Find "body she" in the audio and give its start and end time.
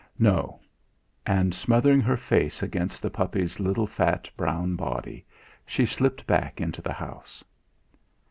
4.75-5.85